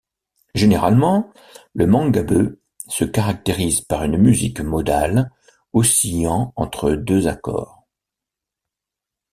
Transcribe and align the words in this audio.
Généralement, 0.55 1.31
le 1.75 1.85
Mangambeu 1.85 2.59
se 2.87 3.05
caractérise 3.05 3.81
par 3.81 4.03
une 4.03 4.17
musique 4.17 4.59
modale, 4.59 5.29
oscillant 5.73 6.53
entre 6.55 6.93
deux 6.93 7.27
accords. 7.27 7.85